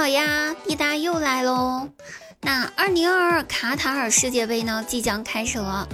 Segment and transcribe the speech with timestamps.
[0.00, 1.86] 好呀，滴答又来喽。
[2.40, 5.86] 那二零二二卡塔尔世界杯呢，即将开始了。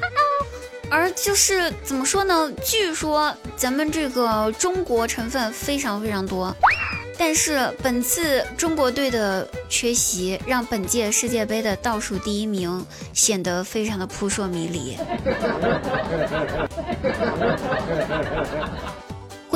[0.88, 2.48] 而就是怎么说呢？
[2.64, 6.54] 据说咱们这个中国成分非常非常多，
[7.18, 14.96] 但是本次中国队的缺席，让本届世界杯的倒数第一名显得非常的扑朔迷离。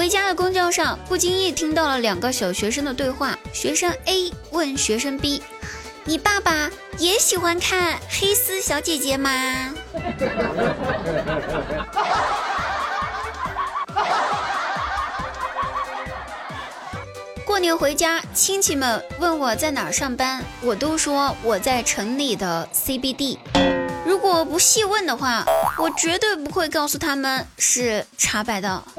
[0.00, 3.38] 回家的公交上，不经意听到了两个小学生的对话。
[3.52, 5.42] 学生 A 问学生 B。
[6.04, 9.74] 你爸爸也喜欢看黑丝小姐姐吗？
[17.44, 23.36] 过年回家，亲戚们问我在哪儿上班，我都说我在城里的 CBD。
[24.22, 25.42] 如果不细问的话，
[25.78, 28.84] 我绝对不会告诉他们是茶百道。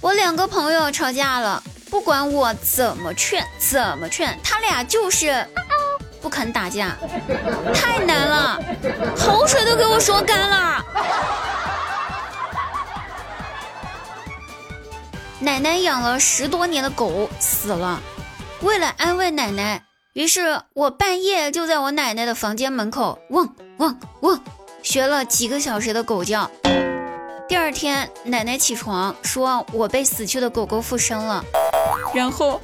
[0.00, 5.46] 我两个朋友吵架了，不管我怎么劝，怎么劝，他俩就是
[6.22, 6.96] 不肯打架，
[7.74, 8.58] 太难了，
[9.18, 10.82] 口水都给我说干了。
[15.40, 18.00] 奶奶养了十多年的狗死了，
[18.62, 19.82] 为了安慰奶奶，
[20.14, 24.40] 于是我半夜就在我奶奶的房间门口汪汪汪
[24.82, 26.50] 学了几个小时的狗叫。
[27.48, 31.44] 第二天，奶奶起床说：“我被死去的狗狗附身了。”
[32.14, 32.60] 然后，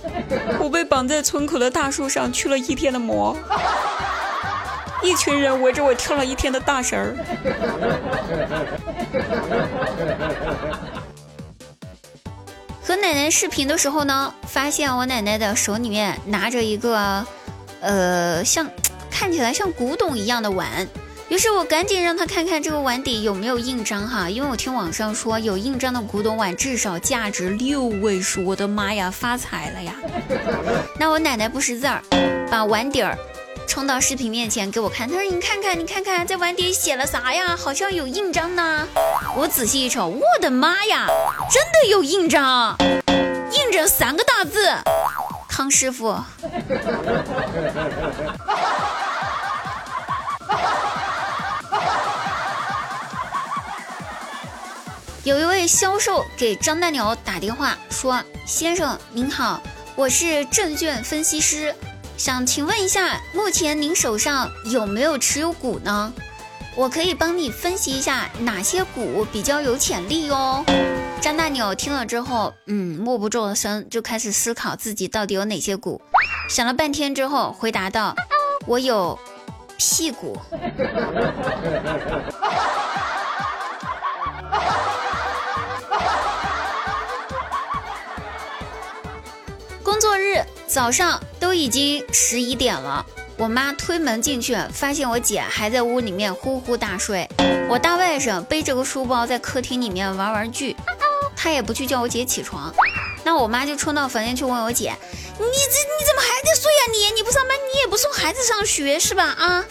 [0.58, 3.36] 我被绑在村口的大树上驱了一天的魔，
[5.02, 7.14] 一群人围着我跳了一天的大神儿。
[12.92, 17.26] 和奶奶视频的时候呢，发现我奶奶的手里面拿着一个，
[17.80, 18.68] 呃，像
[19.10, 20.86] 看起来像古董一样的碗。
[21.30, 29.94] 于是我赶紧让她看看这个碗底有没有印章哈，因为我听网上说有印章的古董碗至少价值六位数，我的妈呀，发财了呀！
[31.00, 32.02] 那我奶奶不识字儿，
[32.50, 33.16] 把碗底儿
[33.66, 37.56] 冲到视频面前给我看，他说：“你看看，你看看，在碗底写了啥呀？
[37.56, 38.86] 好像有印章呢。”
[39.34, 41.06] 我仔细一瞅，我的妈呀，
[41.50, 42.76] 真的有印章，
[43.52, 44.68] 印着三个大字：
[45.48, 46.16] 康师傅。
[55.24, 59.62] 有一位销售给张大鸟打电话说：“先生您好，
[59.94, 61.72] 我是证券分析师，
[62.16, 66.12] 想请问一下，目前您手上有没有持有股呢？
[66.76, 70.64] 我可以帮你分析一下哪些股比较有潜力哦。”
[71.20, 76.00] 张大牛听了之后，嗯，默不作声，就开始思考自己到底有哪些股。
[76.48, 78.14] 想了半天之后，回答道
[78.66, 79.18] ：“我有
[79.76, 80.38] 屁股。”
[89.82, 93.04] 工作日早上都已经十一点了，
[93.36, 97.28] 我妈推门进去，发现我姐还在屋里面呼呼大睡。
[97.68, 100.76] 我大外甥背着个书包在客厅里面玩玩具，
[101.34, 102.72] 他也不去叫我姐起床。
[103.24, 104.94] 那我妈就冲到房间去问我姐
[105.36, 106.92] ：“你这你怎么还在睡呀？
[106.92, 109.24] 你你不上班，你也不送孩子上学是吧？
[109.24, 109.64] 啊？”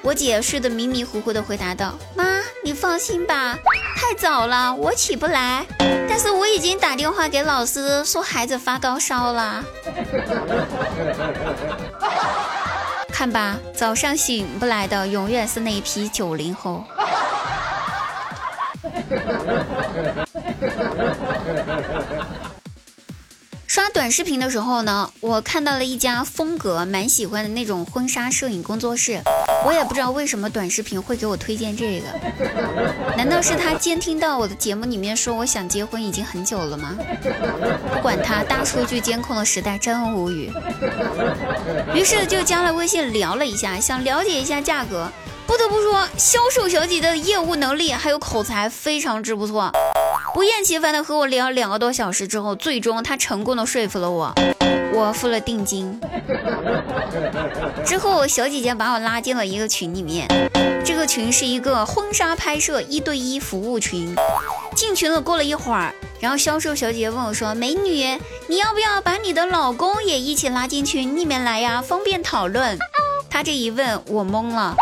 [0.00, 3.58] 我姐睡得迷迷糊糊的回答道：“妈，你放心吧，
[4.02, 5.64] 太早了，我起不来。
[6.08, 9.64] 但是我已经打电话给老师说孩子发高烧了。
[13.12, 16.82] 看吧，早上醒不来的永远是那一批九零后。
[23.68, 29.22] ”刷短视频的时候呢，我看到了一家风格蛮喜欢的那种婚纱摄影工作室。
[29.64, 32.06] 我也不知道为什么短视频会给我推荐这个，
[33.16, 36.96] 难道是他监听到我的节目里面说我想结婚已经很久了吗？
[37.94, 40.50] 不管他，大数据监控的时代真无语。
[41.94, 45.08] 于是就加了微信聊了一下，想了解一下价格。
[45.46, 49.70] 不得不说，销售小姐的业务能力还有口才非常之不错，
[50.34, 54.34] 不厌其烦的和我聊两个多小时之后，最终他成功的说服了我。
[54.94, 55.98] 我付了定金，
[57.84, 60.26] 之后小姐姐把我拉进了一个群里面，
[60.84, 64.14] 这个群是一个婚纱拍摄一对一服务群。
[64.74, 71.82] 进群了，过了一会儿，然后销售小姐姐问我说：“美女，你要不要把你的老公也一起拉进群里面来呀？
[71.82, 72.78] 方便讨论。”
[73.28, 74.74] 她这一问，我懵了。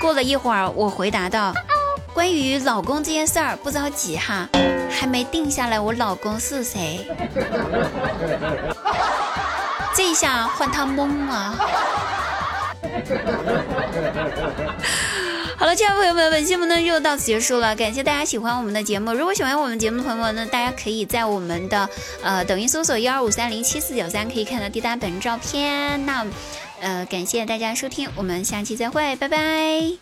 [0.00, 1.52] 过了一会儿，我回答道
[2.14, 4.48] ：“关于老公这件事儿，不着急哈，
[4.90, 7.06] 还没定下来，我老公是谁。”
[9.94, 11.54] 这下换他懵了。
[15.58, 19.14] 好了，亲爱的朋友们，本期节目呢就到此结束了，感谢大家喜欢我们的节目。
[19.14, 21.88] 如果喜欢我们节目的朋友们呢，大家可以在我们的
[22.22, 26.04] 呃抖音搜索幺二五三零七四九三，可以看到滴答本人照片。
[26.04, 26.26] 那
[26.80, 29.96] 呃，感谢大家收听，我们下期再会，拜拜。